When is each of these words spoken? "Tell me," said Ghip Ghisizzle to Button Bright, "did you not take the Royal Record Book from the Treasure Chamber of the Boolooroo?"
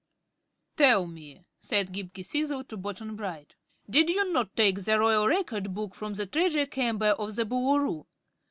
"Tell 0.77 1.05
me," 1.05 1.43
said 1.59 1.91
Ghip 1.93 2.11
Ghisizzle 2.15 2.67
to 2.69 2.75
Button 2.75 3.15
Bright, 3.15 3.53
"did 3.87 4.09
you 4.09 4.33
not 4.33 4.55
take 4.55 4.79
the 4.81 4.97
Royal 4.97 5.27
Record 5.27 5.75
Book 5.75 5.93
from 5.93 6.15
the 6.15 6.25
Treasure 6.25 6.65
Chamber 6.65 7.09
of 7.19 7.35
the 7.35 7.45
Boolooroo?" 7.45 8.07